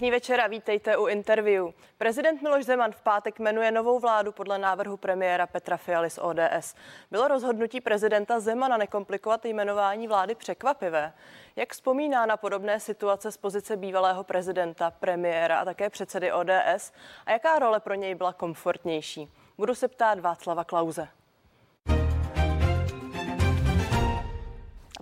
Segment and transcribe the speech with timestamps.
[0.00, 1.68] Pěkný večer a vítejte u interview.
[1.98, 6.74] Prezident Miloš Zeman v pátek jmenuje novou vládu podle návrhu premiéra Petra Fialy z ODS.
[7.10, 11.12] Bylo rozhodnutí prezidenta Zemana nekomplikovat jmenování vlády překvapivé.
[11.56, 16.92] Jak vzpomíná na podobné situace z pozice bývalého prezidenta, premiéra a také předsedy ODS
[17.26, 19.28] a jaká role pro něj byla komfortnější?
[19.58, 21.08] Budu se ptát Václava Klauze.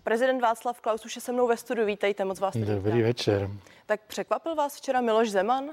[0.08, 1.86] Prezident Václav Klaus už je se mnou ve studiu.
[1.86, 3.02] Vítejte, moc vás Dobrý vítám.
[3.02, 3.50] večer.
[3.86, 5.70] Tak překvapil vás včera Miloš Zeman?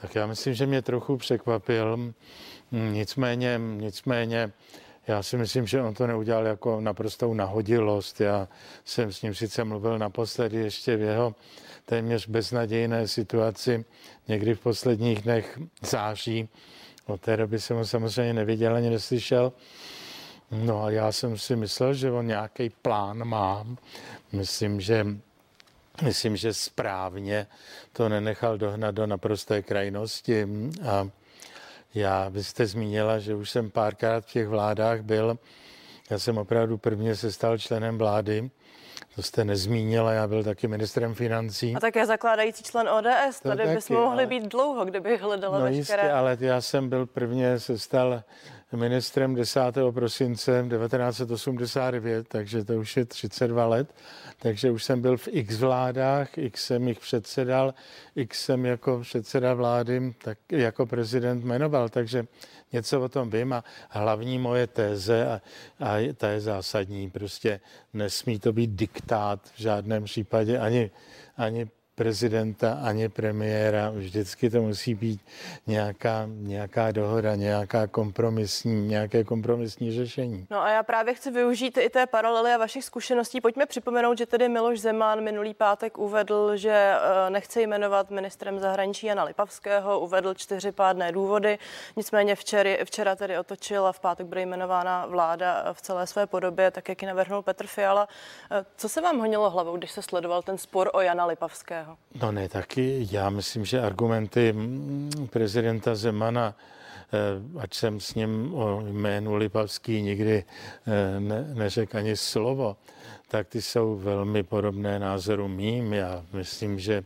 [0.00, 2.14] Tak já myslím, že mě trochu překvapil.
[2.72, 4.52] Nicméně, nicméně,
[5.06, 8.20] já si myslím, že on to neudělal jako naprostou nahodilost.
[8.20, 8.48] Já
[8.84, 11.34] jsem s ním sice mluvil naposledy ještě v jeho
[11.84, 13.84] téměř beznadějné situaci
[14.28, 16.48] někdy v posledních dnech září.
[17.06, 19.52] Od té doby jsem ho samozřejmě neviděl ani neslyšel.
[20.50, 23.66] No a já jsem si myslel, že on nějaký plán má.
[24.32, 25.06] Myslím, že
[26.02, 27.46] myslím, že správně
[27.92, 30.46] to nenechal dohnat do naprosté krajnosti.
[30.88, 31.08] A
[31.94, 35.38] já, vy jste zmínila, že už jsem párkrát v těch vládách byl.
[36.10, 38.50] Já jsem opravdu prvně se stal členem vlády.
[39.14, 41.74] To jste nezmínila, já byl taky ministrem financí.
[41.76, 43.40] A také zakládající člen ODS.
[43.40, 44.26] To Tady taky, bychom mohli ale...
[44.26, 46.02] být dlouho, kdyby hledala no veškeré...
[46.02, 48.22] jistě, ale já jsem byl prvně se stal
[48.76, 49.60] ministrem 10.
[49.90, 53.94] prosince 1989, takže to už je 32 let,
[54.38, 57.74] takže už jsem byl v x vládách, x jsem jich předsedal,
[58.16, 62.26] x jsem jako předseda vlády, tak jako prezident jmenoval, takže
[62.72, 65.40] něco o tom vím a hlavní moje téze, a,
[65.80, 67.60] a ta je zásadní, prostě
[67.92, 70.90] nesmí to být diktát v žádném případě ani,
[71.36, 73.90] ani prezidenta ani premiéra.
[73.90, 75.20] Vždycky to musí být
[75.66, 80.46] nějaká, nějaká dohoda, nějaká kompromisní, nějaké kompromisní řešení.
[80.50, 83.40] No a já právě chci využít i té paralely a vašich zkušeností.
[83.40, 89.06] Pojďme připomenout, že tedy Miloš Zeman minulý pátek uvedl, že eh, nechce jmenovat ministrem zahraničí
[89.06, 91.58] Jana Lipavského, uvedl čtyři pádné důvody.
[91.96, 96.70] Nicméně včera, včera tedy otočil a v pátek bude jmenována vláda v celé své podobě,
[96.70, 98.08] tak jak ji navrhnul Petr Fiala.
[98.50, 101.87] Eh, co se vám honilo hlavou, když se sledoval ten spor o Jana Lipavského?
[101.88, 101.98] Jiného?
[102.22, 104.54] No ne, taky já myslím, že argumenty
[105.30, 106.56] prezidenta Zemana
[107.12, 110.44] eh, ať jsem s ním o jménu Lipavský nikdy
[110.86, 112.76] eh, ne, neřekl ani slovo,
[113.28, 115.92] tak ty jsou velmi podobné názoru mým.
[115.92, 117.04] Já myslím, že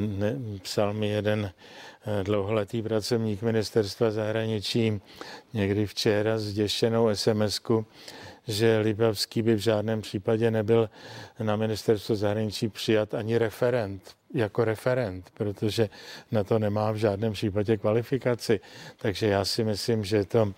[0.00, 1.50] ne, psal mi jeden
[2.22, 5.00] dlouholetý pracovník ministerstva zahraničí
[5.54, 7.86] někdy včera zděšenou SMS-ku,
[8.48, 10.90] že Libavský by v žádném případě nebyl
[11.40, 14.02] na ministerstvo zahraničí přijat ani referent,
[14.34, 15.88] jako referent, protože
[16.32, 18.60] na to nemá v žádném případě kvalifikaci.
[18.96, 20.52] Takže já si myslím, že to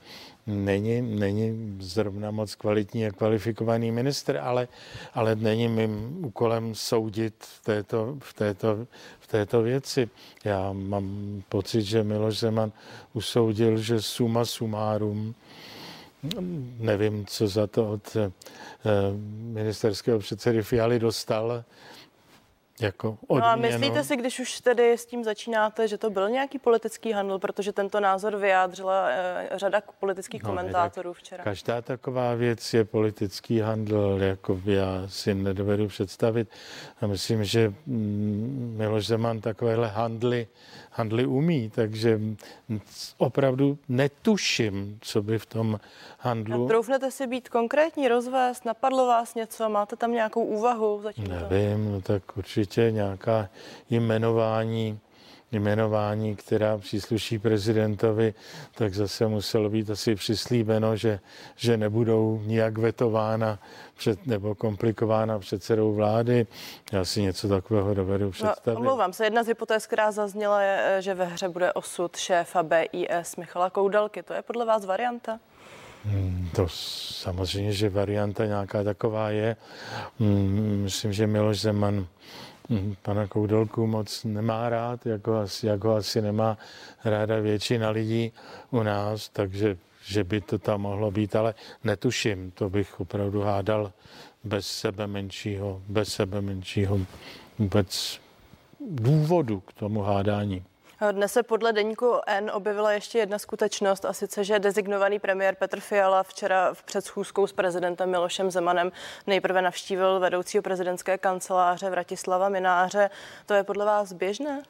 [0.51, 4.69] není, není zrovna moc kvalitní a kvalifikovaný minister, ale,
[5.15, 8.87] ale není mým úkolem soudit v této, v, této,
[9.21, 10.09] v této věci.
[10.45, 12.73] Já mám pocit, že Miloš Zeman
[13.13, 15.35] usoudil, že suma sumárum
[16.79, 18.33] nevím, co za to od eh,
[19.53, 21.65] ministerského předsedy Fialy dostal,
[22.81, 23.47] jako odměnu.
[23.47, 27.13] No a myslíte si, když už tedy s tím začínáte, že to byl nějaký politický
[27.13, 31.45] handl, protože tento názor vyjádřila e, řada politických no, komentátorů včera?
[31.45, 36.49] Každá taková věc je politický handl, jako já si nedovedu představit.
[37.01, 40.47] A myslím, že mm, Miloš Zeman takovéhle handly,
[40.91, 42.21] handly umí, takže
[43.19, 45.81] opravdu netuším, co by v tom
[46.19, 46.65] handlu...
[46.65, 51.01] A troufnete si být konkrétní, rozvést, napadlo vás něco, máte tam nějakou úvahu?
[51.03, 53.49] Zatím Nevím, no tak určitě určitě nějaká
[53.91, 55.01] jmenování,
[55.53, 58.35] jmenování, která přísluší prezidentovi,
[58.75, 61.21] tak zase muselo být asi přislíbeno, že,
[61.57, 63.59] že nebudou nijak vetována
[63.97, 66.47] před, nebo komplikována předsedou vlády.
[66.93, 68.75] Já si něco takového dovedu no, představit.
[68.75, 72.63] No, omlouvám se, jedna z hypotéz, která zazněla, je, že ve hře bude osud šéfa
[72.63, 74.23] BIS Michala Koudelky.
[74.23, 75.39] To je podle vás varianta?
[76.05, 79.57] Hmm, to samozřejmě, že varianta nějaká taková je.
[80.19, 82.07] Hmm, myslím, že Miloš Zeman
[83.03, 86.59] pana Koudelku moc nemá rád, jako asi, jako asi nemá
[87.05, 88.33] ráda většina lidí
[88.71, 93.93] u nás, takže že by to tam mohlo být, ale netuším, to bych opravdu hádal
[94.45, 96.99] bez sebe menšího, bez sebe menšího
[97.59, 98.21] vůbec
[98.91, 100.65] důvodu k tomu hádání.
[101.13, 105.81] Dnes se podle deníku N objevila ještě jedna skutečnost a sice, že dezignovaný premiér Petr
[105.81, 108.93] Fiala včera v předschůzkou s prezidentem Milošem Zemanem
[109.27, 113.11] nejprve navštívil vedoucího prezidentské kanceláře Vratislava Mináře.
[113.47, 114.63] To je podle vás běžné?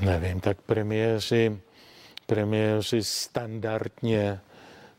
[0.00, 1.60] Nevím, tak premiéři,
[2.26, 4.40] premiéři standardně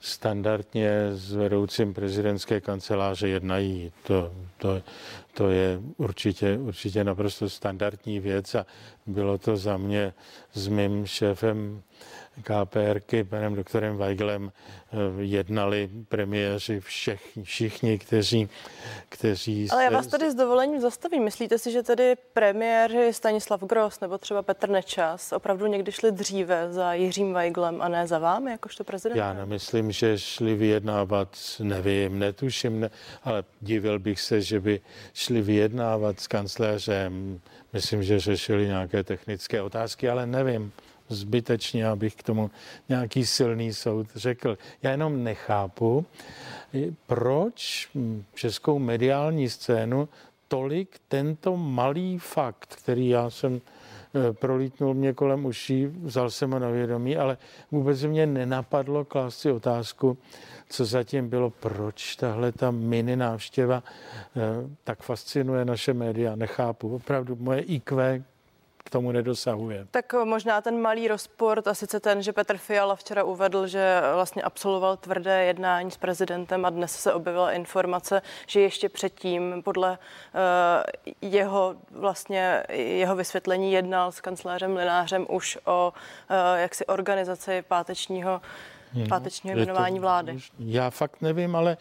[0.05, 3.91] standardně s vedoucím prezidentské kanceláře jednají.
[4.07, 4.81] To, to,
[5.33, 8.65] to je určitě, určitě naprosto standardní věc a
[9.05, 10.13] bylo to za mě
[10.53, 11.81] s mým šéfem
[12.43, 18.49] KPRky, panem doktorem Weiglem, eh, jednali premiéři všech, všichni, kteří,
[19.09, 19.69] kteří...
[19.71, 21.23] Ale já vás tady s dovolením zastavím.
[21.23, 26.73] Myslíte si, že tedy premiéři Stanislav Gross nebo třeba Petr Nečas opravdu někdy šli dříve
[26.73, 29.17] za Jiřím Weiglem a ne za vámi, jakožto prezident?
[29.17, 32.89] Já nemyslím, že šli vyjednávat, nevím, netuším, ne,
[33.23, 34.81] ale divil bych se, že by
[35.13, 37.41] šli vyjednávat s kancléřem.
[37.73, 40.71] Myslím, že řešili nějaké technické otázky, ale nevím
[41.09, 42.51] zbytečně, abych k tomu
[42.89, 44.57] nějaký silný soud řekl.
[44.83, 46.05] Já jenom nechápu,
[47.07, 47.89] proč
[48.33, 50.09] českou mediální scénu
[50.47, 56.59] tolik tento malý fakt, který já jsem eh, prolítnul mě kolem uší, vzal jsem ho
[56.59, 57.37] na vědomí, ale
[57.71, 60.17] vůbec mě nenapadlo klást si otázku,
[60.69, 64.41] co zatím bylo, proč tahle ta mini návštěva eh,
[64.83, 66.35] tak fascinuje naše média.
[66.35, 66.95] Nechápu.
[66.95, 68.23] Opravdu moje IQ
[68.85, 69.87] k tomu nedosahuje.
[69.91, 74.43] Tak možná ten malý rozpor, a sice ten, že Petr Fiala včera uvedl, že vlastně
[74.43, 79.97] absolvoval tvrdé jednání s prezidentem a dnes se objevila informace, že ještě předtím podle uh,
[81.21, 88.74] jeho vlastně jeho vysvětlení jednal s kancléřem Linářem už o uh, jaksi organizaci pátečního hmm.
[89.09, 90.37] Pátečního jmenování vlády.
[90.59, 91.77] Já fakt nevím, ale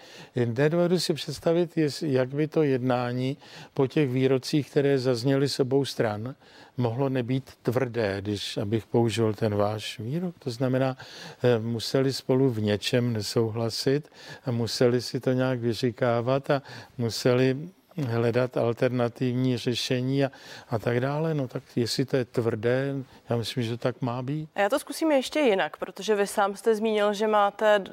[0.47, 3.37] nedovedu si představit, jak by to jednání
[3.75, 6.35] po těch výrocích, které zazněly sebou stran,
[6.77, 10.35] mohlo nebýt tvrdé, když, abych použil ten váš výrok.
[10.39, 10.97] To znamená,
[11.43, 14.09] eh, museli spolu v něčem nesouhlasit
[14.47, 16.63] a museli si to nějak vyříkávat a
[16.99, 17.69] museli
[18.03, 20.31] hledat alternativní řešení a,
[20.69, 21.35] a tak dále.
[21.35, 22.95] No tak jestli to je tvrdé,
[23.29, 24.49] já myslím, že to tak má být.
[24.55, 27.87] A já to zkusím ještě jinak, protože vy sám jste zmínil, že máte uh,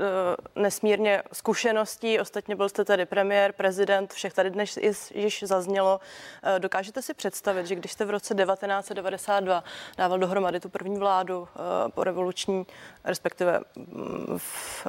[0.64, 4.78] nesmírně zkušeností, ostatně byl jste tady premiér, prezident, všech tady dnes
[5.16, 6.00] již zaznělo.
[6.00, 9.64] Uh, dokážete si představit, že když jste v roce 1992
[9.98, 11.48] dával dohromady tu první vládu uh,
[11.92, 12.66] po revoluční,
[13.04, 14.88] respektive mm, v,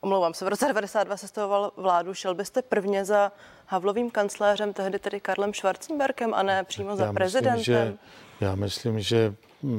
[0.00, 3.32] omlouvám se, v roce 92 sestavoval vládu, šel byste prvně za
[3.66, 7.58] Havlovým kancléřem, tehdy tedy Karlem Schwarzenbergem a ne přímo já za prezidentem?
[7.58, 7.98] Myslím, že,
[8.40, 9.34] já myslím, že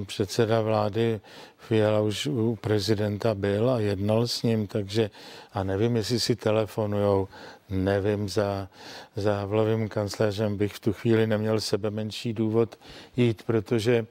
[0.06, 1.22] předseda vlády
[1.58, 5.10] Fiala už u prezidenta byl a jednal s ním, takže
[5.54, 7.28] a nevím, jestli si telefonujou,
[7.70, 8.68] nevím, za,
[9.16, 12.80] za Havlovým kancléřem bych v tu chvíli neměl sebe menší důvod
[13.16, 14.06] jít, protože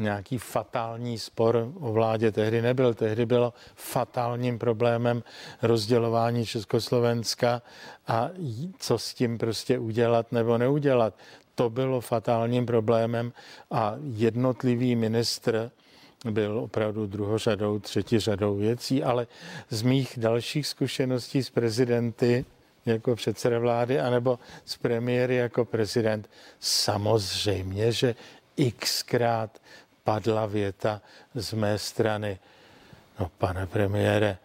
[0.00, 2.94] nějaký fatální spor o vládě tehdy nebyl.
[2.94, 5.22] Tehdy bylo fatálním problémem
[5.62, 7.62] rozdělování Československa
[8.06, 8.30] a
[8.78, 11.14] co s tím prostě udělat nebo neudělat.
[11.54, 13.32] To bylo fatálním problémem
[13.70, 15.70] a jednotlivý ministr
[16.30, 19.26] byl opravdu druhořadou, třetí řadou věcí, ale
[19.70, 22.44] z mých dalších zkušeností s prezidenty
[22.86, 26.30] jako předseda vlády, anebo s premiéry jako prezident,
[26.60, 28.14] samozřejmě, že
[28.78, 29.58] xkrát
[30.04, 31.00] padla věta
[31.34, 32.38] z mé strany.
[33.18, 34.38] No, pane premiére,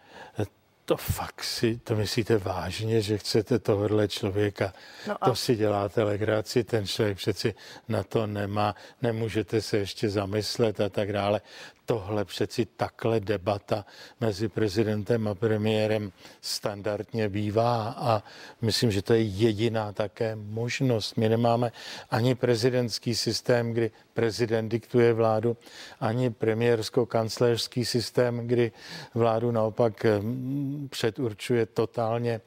[0.86, 4.72] to fakt si, to myslíte vážně, že chcete tohohle člověka,
[5.08, 5.28] no a...
[5.28, 7.54] to si děláte legraci, ten člověk přeci
[7.88, 11.40] na to nemá, nemůžete se ještě zamyslet a tak dále
[11.86, 13.84] tohle přeci takhle debata
[14.20, 18.22] mezi prezidentem a premiérem standardně bývá a
[18.62, 21.16] myslím, že to je jediná také možnost.
[21.16, 21.72] My nemáme
[22.10, 25.56] ani prezidentský systém, kdy prezident diktuje vládu,
[26.00, 28.72] ani premiérsko-kancléřský systém, kdy
[29.14, 32.40] vládu naopak hm, předurčuje totálně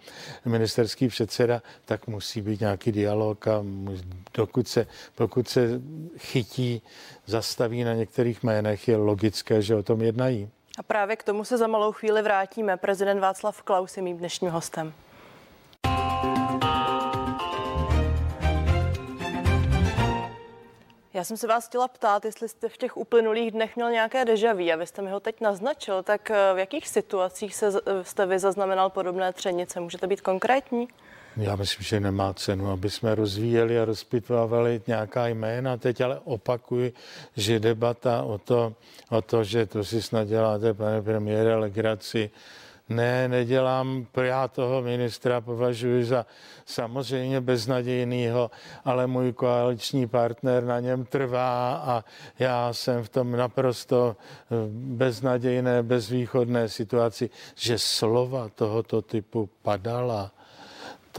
[0.45, 3.65] ministerský předseda, tak musí být nějaký dialog a
[4.33, 5.81] dokud se, pokud se
[6.17, 6.81] chytí,
[7.25, 9.28] zastaví na některých jménech, je logické,
[9.59, 10.49] že o tom jednají.
[10.79, 12.77] A právě k tomu se za malou chvíli vrátíme.
[12.77, 14.93] Prezident Václav Klaus je mým dnešním hostem.
[21.13, 24.73] Já jsem se vás chtěla ptát, jestli jste v těch uplynulých dnech měl nějaké dejaví
[24.73, 27.71] a vy jste mi ho teď naznačil, tak eh, v jakých situacích se,
[28.01, 29.79] jste vy zaznamenal podobné třenice?
[29.79, 30.87] Můžete být konkrétní?
[31.39, 35.77] Já myslím, že nemá cenu, aby jsme rozvíjeli a rozpitvávali nějaká jména.
[35.77, 36.93] Teď ale opakuji,
[37.35, 38.73] že debata o to,
[39.09, 42.29] o to že to si snad děláte, pane premiére, legraci,
[42.89, 46.25] ne, nedělám, já toho ministra považuji za
[46.65, 48.51] samozřejmě beznadějnýho,
[48.85, 52.03] ale můj koaliční partner na něm trvá a
[52.39, 60.31] já jsem v tom naprosto eh, beznadějné, bezvýchodné situaci, že slova tohoto typu padala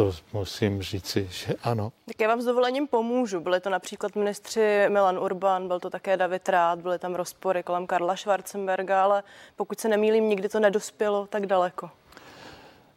[0.00, 1.92] to musím říci, že ano.
[2.06, 3.40] Tak já vám s dovolením pomůžu.
[3.40, 7.86] Byli to například ministři Milan Urban, byl to také David Rád, byly tam rozpory kolem
[7.86, 9.22] Karla Schwarzenberga, ale
[9.56, 11.90] pokud se nemýlím, nikdy to nedospělo tak daleko.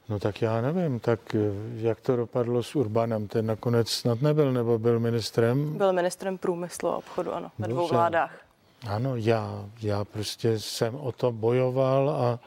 [0.10, 1.40] No tak já nevím, tak eh,
[1.76, 3.28] jak to dopadlo s Urbanem?
[3.28, 5.78] Ten nakonec snad nebyl, nebo byl ministrem?
[5.78, 8.40] Byl ministrem průmyslu a obchodu, ano, ve dvou vládách.
[8.88, 12.40] Ano, já, já prostě jsem o to bojoval a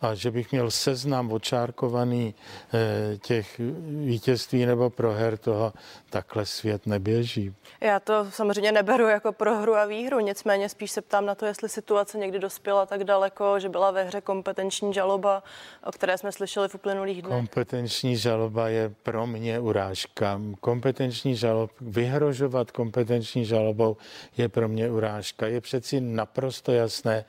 [0.00, 2.34] a že bych měl seznam očárkovaný
[2.74, 3.60] eh, těch
[4.04, 5.72] vítězství nebo proher, toho
[6.10, 7.54] takhle svět neběží.
[7.80, 11.68] Já to samozřejmě neberu jako prohru a výhru, nicméně spíš se ptám na to, jestli
[11.68, 15.42] situace někdy dospěla tak daleko, že byla ve hře kompetenční žaloba,
[15.84, 17.34] o které jsme slyšeli v uplynulých dnech.
[17.34, 20.40] Kompetenční žaloba je pro mě urážka.
[20.60, 23.96] Kompetenční žalob, vyhrožovat kompetenční žalobou
[24.36, 25.46] je pro mě urážka.
[25.46, 27.24] Je přeci naprosto jasné,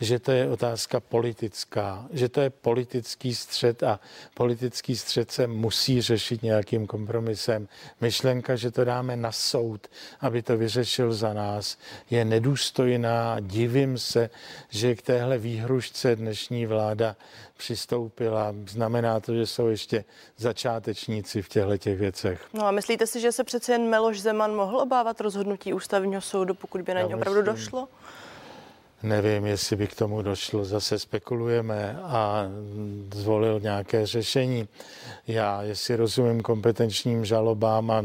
[0.00, 4.00] že to je otázka politická že to je politický střed a
[4.34, 7.68] politický střed se musí řešit nějakým kompromisem.
[8.00, 9.86] Myšlenka, že to dáme na soud,
[10.20, 11.78] aby to vyřešil za nás,
[12.10, 13.40] je nedůstojná.
[13.40, 14.30] Divím se,
[14.68, 17.16] že k téhle výhrušce dnešní vláda
[17.56, 18.54] přistoupila.
[18.68, 20.04] Znamená to, že jsou ještě
[20.36, 22.48] začátečníci v těchto těch věcech.
[22.52, 26.54] No a myslíte si, že se přece jen Meloš Zeman mohl obávat rozhodnutí ústavního soudu,
[26.54, 27.88] pokud by na ně opravdu došlo?
[29.02, 32.46] Nevím, jestli by k tomu došlo, zase spekulujeme a
[33.14, 34.68] zvolil nějaké řešení.
[35.26, 37.98] Já, jestli rozumím kompetenčním žalobám a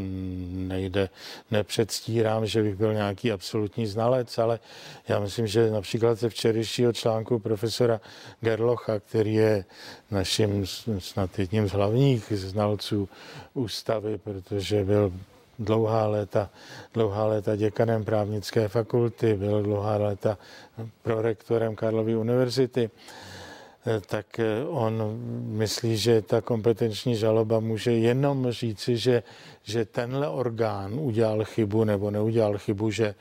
[0.51, 1.09] nejde,
[1.51, 4.59] nepředstírám, že bych byl nějaký absolutní znalec, ale
[5.07, 8.01] já myslím, že například ze včerejšího článku profesora
[8.41, 9.65] Gerlocha, který je
[10.11, 10.65] naším
[10.99, 13.09] snad jedním z hlavních znalců
[13.53, 15.13] ústavy, protože byl
[15.59, 16.49] dlouhá léta,
[16.93, 20.37] dlouhá léta děkanem právnické fakulty, byl dlouhá léta
[21.01, 22.89] prorektorem Karlovy univerzity,
[23.85, 29.23] eh, tak eh, on myslí, že ta kompetenční žaloba může jenom říci, že,
[29.63, 33.15] že tenhle orgán udělal chybu nebo neudělal chybu, že,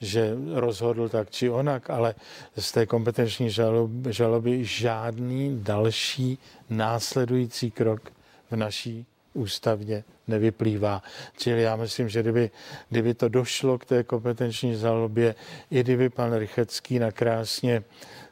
[0.00, 2.14] že rozhodl tak či onak, ale
[2.58, 6.38] z té kompetenční žaloby, žaloby žádný další
[6.70, 8.12] následující krok
[8.50, 11.02] v naší ústavně nevyplývá.
[11.36, 12.50] Čili já myslím, že kdyby,
[12.88, 15.34] kdyby to došlo k té kompetenční žalobě,
[15.70, 17.82] i kdyby pan Rychecký nakrásně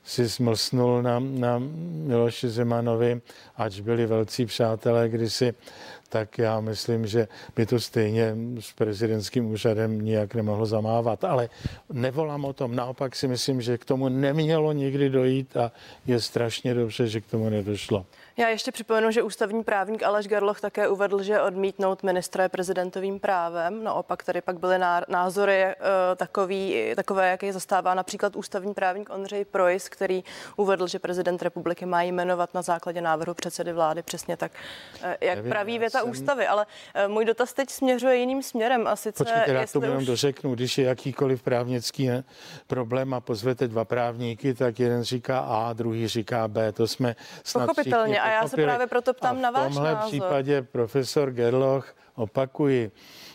[0.06, 1.62] si smlsnul na, na
[2.06, 3.20] Miloši Zemanovi,
[3.56, 5.54] ač byli velcí přátelé kdysi,
[6.08, 11.24] tak já myslím, že by to stejně s prezidentským úřadem nijak nemohlo zamávat.
[11.24, 11.48] Ale
[11.92, 15.72] nevolám o tom, naopak si myslím, že k tomu nemělo nikdy dojít a
[16.06, 18.06] je strašně dobře, že k tomu nedošlo.
[18.36, 23.20] Já ještě připomenu, že ústavní právník Aleš Garloch také uvedl, že odmítnout ministra je prezidentovým
[23.20, 23.84] právem.
[23.84, 24.78] Naopak tady pak byly
[25.08, 25.72] názory uh,
[26.16, 30.24] takový, takové, jaké zastává například ústavní právník Ondřej Projs, který
[30.56, 35.36] uvedl, že prezident republiky má jmenovat na základě návrhu předsedy vlády přesně tak, uh, jak
[35.36, 36.10] Nevím, praví věta jsem...
[36.10, 36.46] ústavy.
[36.46, 36.66] Ale
[37.06, 38.86] uh, můj dotaz teď směřuje jiným směrem.
[38.86, 40.06] A sice, Počkejte, já to jenom už...
[40.06, 40.54] dořeknu.
[40.54, 42.10] Když je jakýkoliv právnický
[42.66, 46.72] problém a pozvete dva právníky, tak jeden říká A, druhý říká B.
[46.72, 50.08] To jsme snad Pochopitelně a já se právě proto ptám na váš V tomhle názor.
[50.08, 51.30] případě profesor
[51.76, 52.90] Gerloch, opakuji,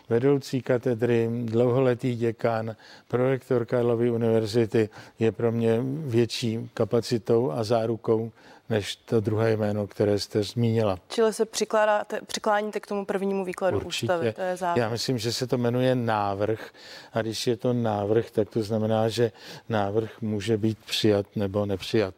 [0.09, 2.75] vedoucí katedry, dlouholetý děkan,
[3.07, 8.31] prorektor Karlovy univerzity je pro mě větší kapacitou a zárukou
[8.69, 10.99] než to druhé jméno, které jste zmínila.
[11.09, 14.05] Čili se přikládáte, přikláníte k tomu prvnímu výkladu Určitě.
[14.05, 14.83] ústavy, to je závěr.
[14.85, 16.71] Já myslím, že se to jmenuje návrh
[17.13, 19.31] a když je to návrh, tak to znamená, že
[19.69, 22.15] návrh může být přijat nebo nepřijat.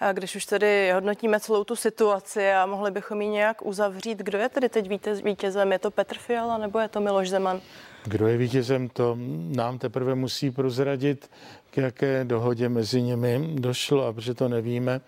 [0.00, 4.38] A když už tedy hodnotíme celou tu situaci a mohli bychom ji nějak uzavřít, kdo
[4.38, 5.72] je tedy teď vítěz, vítězem?
[5.72, 7.60] Je to Petr Fiala nebo je to Miloš Zeman?
[8.04, 9.16] Kdo je vítězem, to
[9.48, 11.30] nám teprve musí prozradit,
[11.70, 15.00] k jaké dohodě mezi nimi došlo, a protože to nevíme,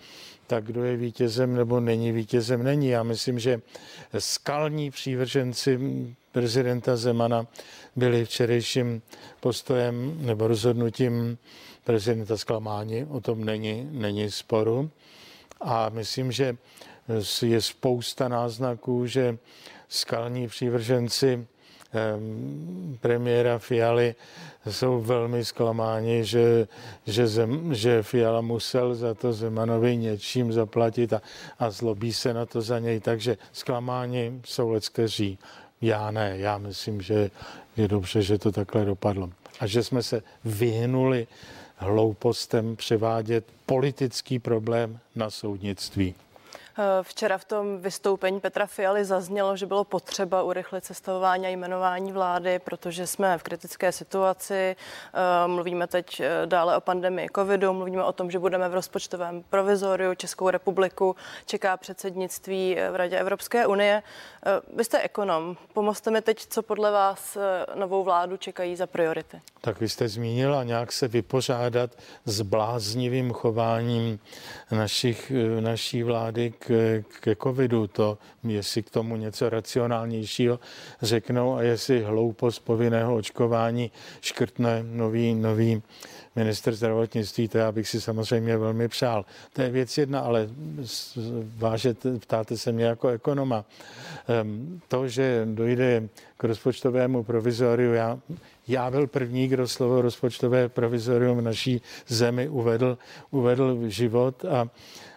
[0.46, 2.88] tak kdo je vítězem nebo není vítězem, není.
[2.88, 3.60] Já myslím, že
[4.18, 5.80] skalní přívrženci
[6.32, 7.46] prezidenta Zemana
[7.96, 9.02] byli včerejším
[9.40, 11.38] postojem nebo rozhodnutím
[11.84, 14.90] prezidenta zklamáni, o tom není, není sporu.
[15.60, 16.56] A myslím, že
[17.42, 19.38] je spousta náznaků, že
[19.88, 21.46] skalní přívrženci
[23.00, 24.14] premiéra Fialy
[24.70, 26.68] jsou velmi zklamáni, že,
[27.06, 31.22] že, zem, že Fiala musel za to Zemanovi něčím zaplatit a,
[31.58, 33.00] a zlobí se na to za něj.
[33.00, 35.38] Takže zklamáni jsou lec, kteří.
[35.80, 37.30] Já ne, já myslím, že
[37.76, 39.30] je dobře, že to takhle dopadlo.
[39.60, 41.26] A že jsme se vyhnuli
[41.82, 46.14] hloupostem převádět politický problém na soudnictví.
[47.02, 52.58] Včera v tom vystoupení Petra Fialy zaznělo, že bylo potřeba urychlit sestavování a jmenování vlády,
[52.58, 54.76] protože jsme v kritické situaci.
[55.46, 60.14] Mluvíme teď dále o pandemii covidu, mluvíme o tom, že budeme v rozpočtovém provizoriu.
[60.14, 64.02] Českou republiku čeká předsednictví v Radě Evropské unie.
[64.76, 65.56] Vy jste ekonom.
[65.72, 67.38] Pomozte mi teď, co podle vás
[67.74, 69.40] novou vládu čekají za priority.
[69.60, 71.90] Tak vy jste zmínil a nějak se vypořádat
[72.24, 74.18] s bláznivým chováním
[74.70, 77.86] našich, naší vlády k, ke covidu.
[77.86, 80.60] To, jestli k tomu něco racionálnějšího
[81.02, 83.90] řeknou a jestli hloupost povinného očkování
[84.20, 85.82] škrtne nový, nový
[86.36, 89.24] minister zdravotnictví, to já bych si samozřejmě velmi přál.
[89.52, 90.48] To je věc jedna, ale
[91.56, 93.64] vážet, ptáte se mě jako ekonoma.
[94.28, 98.18] Ehm, to, že dojde k rozpočtovému provizoriu, já,
[98.72, 102.98] já byl první, kdo slovo rozpočtové provizorium naší zemi uvedl,
[103.30, 104.68] uvedl v život a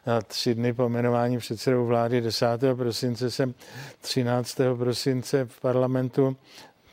[0.06, 2.46] a tři dny po jmenování předsedou vlády 10.
[2.76, 3.54] prosince jsem
[4.02, 4.58] 13.
[4.78, 6.38] prosince v parlamentu,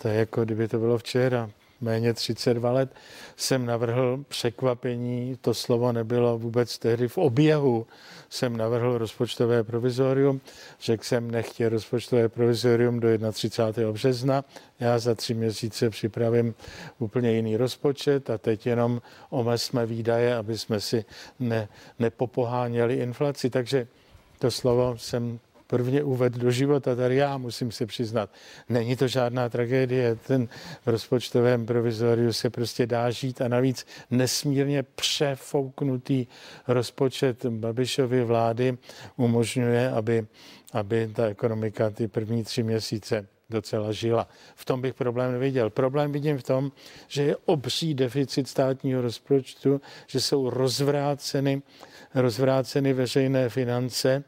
[0.03, 1.51] to je jako kdyby to bylo včera,
[1.83, 2.95] méně 32 let,
[3.37, 7.87] jsem navrhl překvapení, to slovo nebylo vůbec tehdy v oběhu,
[8.31, 10.41] jsem navrhl rozpočtové provizorium,
[10.81, 13.93] řekl jsem, nechtě rozpočtové provizorium do 31.
[13.93, 14.45] března,
[14.81, 16.55] já za tři měsíce připravím
[16.99, 21.05] úplně jiný rozpočet a teď jenom omezme výdaje, aby jsme si
[21.41, 23.51] ne, nepopoháněli inflaci.
[23.51, 23.87] Takže
[24.39, 25.39] to slovo jsem
[25.73, 28.31] prvně uved do života, tady já musím se přiznat.
[28.69, 30.49] Není to žádná tragédie, ten
[30.85, 36.27] v rozpočtovém provizoriu se prostě dá žít a navíc nesmírně přefouknutý
[36.69, 38.79] rozpočet Babišovy vlády
[39.17, 40.27] umožňuje, aby,
[40.73, 44.29] aby ta ekonomika ty první tři měsíce docela žila.
[44.55, 45.71] V tom bych problém neviděl.
[45.71, 46.73] Problém vidím v tom,
[47.09, 51.63] že je obří deficit státního rozpočtu, že jsou rozvráceny,
[52.15, 54.25] rozvráceny veřejné finance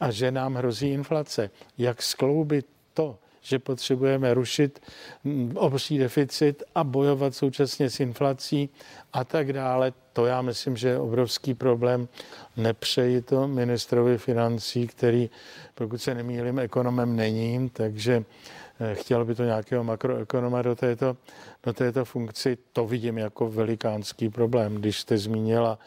[0.00, 1.50] a že nám hrozí inflace.
[1.78, 4.80] Jak skloubit to, že potřebujeme rušit
[5.24, 8.68] mm, obří deficit a bojovat současně s inflací
[9.12, 9.92] a tak dále.
[10.12, 12.08] To já myslím, že je obrovský problém.
[12.56, 15.30] Nepřeji to ministrovi financí, který,
[15.74, 18.24] pokud se nemýlím, ekonomem není, takže
[18.80, 21.16] Eh, chtěl by to nějakého makroekonoma do této,
[21.62, 22.58] do této funkci.
[22.72, 24.74] To vidím jako velikánský problém.
[24.74, 25.78] Když jste zmínila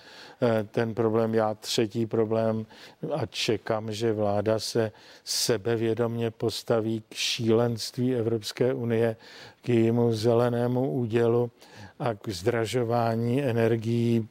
[0.41, 2.65] eh, ten problém, já třetí problém
[3.15, 4.91] a čekám, že vláda se
[5.23, 9.15] sebevědomně postaví k šílenství Evropské unie,
[9.61, 11.51] k jejímu zelenému údělu
[11.99, 14.27] a k zdražování energií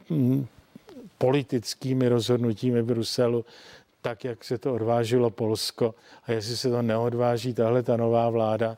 [1.18, 3.44] politickými rozhodnutími Bruselu
[4.02, 5.94] tak, jak se to odvážilo Polsko.
[6.24, 8.76] A jestli se to neodváží tahle ta nová vláda,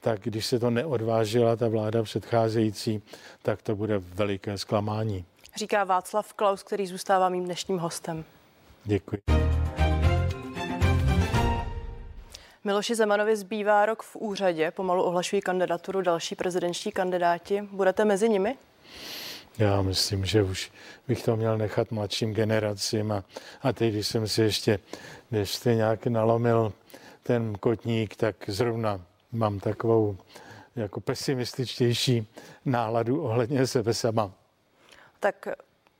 [0.00, 3.02] tak když se to neodvážila ta vláda předcházející,
[3.42, 5.24] tak to bude veliké zklamání.
[5.56, 8.24] Říká Václav Klaus, který zůstává mým dnešním hostem.
[8.84, 9.18] Děkuji.
[12.64, 17.62] Miloši Zemanovi zbývá rok v úřadě, pomalu ohlašují kandidaturu další prezidentští kandidáti.
[17.72, 18.56] Budete mezi nimi?
[19.58, 20.72] Já myslím, že už
[21.08, 23.24] bych to měl nechat mladším generacím a,
[23.62, 24.78] a teď, když jsem si ještě,
[25.30, 26.72] když jste nějak nalomil
[27.22, 29.00] ten kotník, tak zrovna
[29.32, 30.16] mám takovou
[30.76, 32.26] jako pesimističtější
[32.64, 34.32] náladu ohledně sebe sama.
[35.20, 35.48] Tak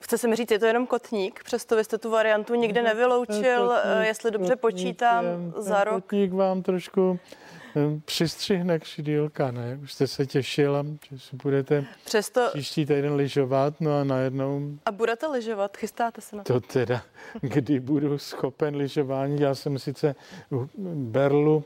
[0.01, 3.69] Chce se mi říct, je to jenom kotník, přesto vy jste tu variantu nikde nevyloučil,
[3.69, 5.25] kotník, jestli dobře kotník, počítám,
[5.57, 6.05] za rok.
[6.05, 7.19] Kotník vám trošku
[8.05, 9.79] přistřihne křidílka, ne?
[9.83, 12.49] Už jste se těšila, že si budete Přesto...
[12.53, 14.79] příští týden lyžovat, no a najednou...
[14.87, 15.77] A budete lyžovat?
[15.77, 16.53] Chystáte se na to?
[16.53, 17.03] To teda,
[17.41, 20.15] kdy budu schopen lyžování, já jsem sice
[20.95, 21.65] Berlu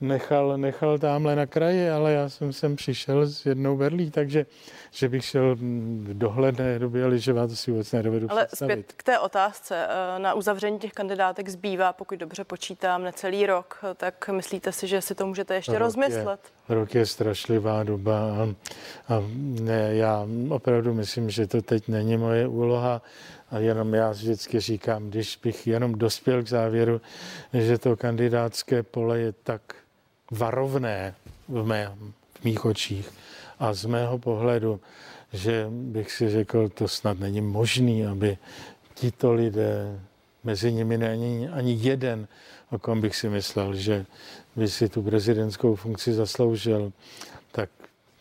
[0.00, 4.46] nechal, nechal tamhle na kraji, ale já jsem sem přišel s jednou berlí, takže
[4.90, 8.72] že bych šel v dohledné době lyžovat, to si vůbec nedovedu Ale představit.
[8.72, 9.86] zpět k té otázce.
[9.88, 15.02] Eh, na uzavření těch kandidátek zbývá, pokud dobře počítám, necelý rok, tak myslíte si, že
[15.02, 16.40] si to můžete ještě rok rozmyslet?
[16.68, 18.54] Je, rok je strašlivá doba a,
[19.14, 19.22] a
[19.60, 23.02] ne, já opravdu myslím, že to teď není moje úloha
[23.50, 27.00] a jenom já vždycky říkám, když bych jenom dospěl k závěru,
[27.54, 29.62] že to kandidátské pole je tak
[30.30, 31.14] varovné
[31.48, 31.92] v, mé,
[32.40, 33.08] v mých očích.
[33.58, 34.80] A z mého pohledu,
[35.32, 38.38] že bych si řekl, to snad není možný, aby
[38.94, 40.00] tito lidé,
[40.44, 42.28] mezi nimi není ani jeden,
[42.70, 44.06] o kom bych si myslel, že
[44.56, 46.92] by si tu prezidentskou funkci zasloužil,
[47.52, 47.70] tak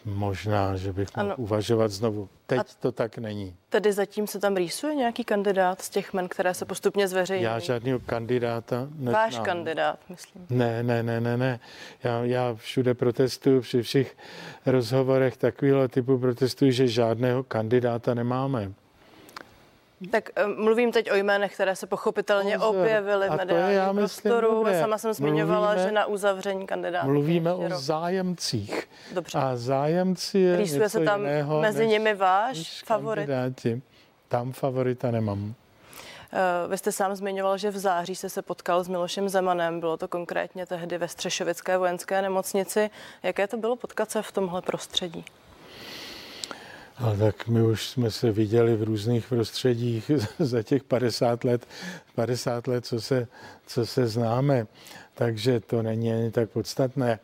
[0.05, 1.35] Možná, že bych mohl ano.
[1.37, 2.29] uvažovat znovu.
[2.45, 3.55] Teď A to tak není.
[3.69, 7.43] Tedy zatím se tam rýsuje nějaký kandidát z těch men, které se postupně zveřejní?
[7.43, 9.13] Já žádného kandidáta neznám.
[9.13, 10.45] Váš kandidát, myslím.
[10.49, 11.59] Ne, ne, ne, ne, ne.
[12.03, 14.17] Já, já všude protestuju, při všech
[14.65, 18.71] rozhovorech takového typu protestuji, že žádného kandidáta nemáme.
[20.11, 22.75] Tak eh, mluvím teď o jménech, které se pochopitelně Pozor.
[22.75, 24.65] objevily v mediálním prostoru.
[24.79, 27.07] Sama jsem zmiňovala, mluvíme, že na uzavření kandidátů.
[27.07, 28.89] Mluvíme o zájemcích.
[29.13, 29.37] Dobře.
[29.37, 33.27] A zájemci je Rýsuje se tam jiného, mezi nimi váš favorit?
[33.27, 33.81] Kandidáti.
[34.27, 35.53] Tam favorita nemám.
[36.33, 39.79] Eh, vy jste sám zmiňoval, že v září se se potkal s Milošem Zemanem.
[39.79, 42.89] Bylo to konkrétně tehdy ve Střešovické vojenské nemocnici.
[43.23, 45.25] Jaké to bylo potkat se v tomhle prostředí?
[46.99, 51.67] Ale tak my už jsme se viděli v různých prostředích za těch 50 let,
[52.15, 53.27] 50 let, co se,
[53.67, 54.67] co se známe,
[55.15, 57.19] takže to není ani tak podstatné.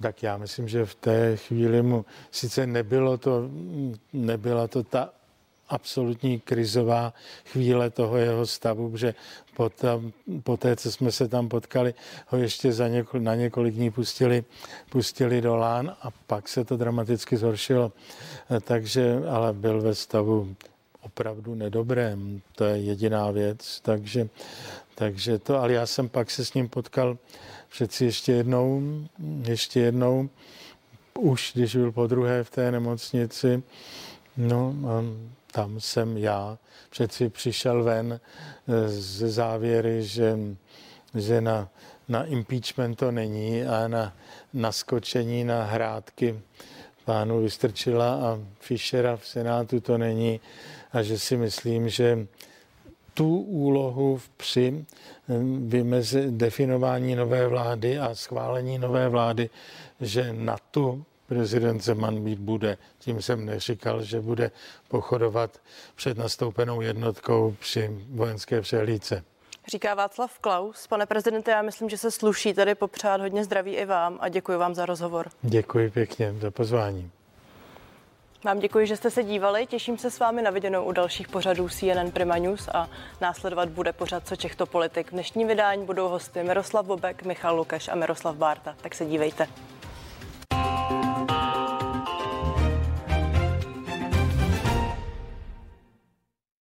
[0.00, 3.50] Tak já myslím, že v té chvíli mu sice nebylo to,
[4.12, 5.10] nebyla to ta
[5.68, 7.12] absolutní krizová
[7.44, 9.14] chvíle toho jeho stavu, že
[9.56, 11.94] po, tam, po té, co jsme se tam potkali,
[12.26, 14.44] ho ještě za něko, na několik dní pustili,
[14.90, 17.92] pustili do lán a pak se to dramaticky zhoršilo.
[18.60, 20.54] Takže, ale byl ve stavu
[21.00, 22.40] opravdu nedobrém.
[22.54, 23.80] To je jediná věc.
[23.80, 24.28] Takže,
[24.94, 27.18] takže to, ale já jsem pak se s ním potkal
[27.70, 28.82] přeci ještě jednou,
[29.48, 30.28] ještě jednou,
[31.18, 33.62] už když byl po druhé v té nemocnici,
[34.36, 35.04] no a
[35.58, 36.58] tam jsem já.
[36.90, 38.20] Přeci přišel ven
[38.68, 40.38] eh, ze závěry, že,
[41.14, 41.68] že na,
[42.08, 44.14] na impeachment to není a na
[44.54, 46.40] naskočení na hrádky
[47.04, 50.40] pánu Vystrčila a Fischera v Senátu to není.
[50.92, 52.26] A že si myslím, že
[53.14, 55.34] tu úlohu při eh,
[55.66, 59.50] vymezi, definování nové vlády a schválení nové vlády,
[60.00, 62.78] že na tu prezident Zeman mít bude.
[62.98, 64.50] Tím jsem neříkal, že bude
[64.88, 65.60] pochodovat
[65.94, 69.24] před nastoupenou jednotkou při vojenské přehlídce.
[69.68, 70.86] Říká Václav Klaus.
[70.86, 74.58] Pane prezidente, já myslím, že se sluší tady popřát hodně zdraví i vám a děkuji
[74.58, 75.28] vám za rozhovor.
[75.42, 77.10] Děkuji pěkně za pozvání.
[78.44, 79.66] Vám děkuji, že jste se dívali.
[79.66, 82.88] Těším se s vámi na viděnou u dalších pořadů CNN Prima News a
[83.20, 85.08] následovat bude pořad Co Čechto politik.
[85.08, 88.74] V dnešním vydání budou hosty Miroslav Bobek, Michal Lukáš a Miroslav Bárta.
[88.80, 89.48] Tak se dívejte.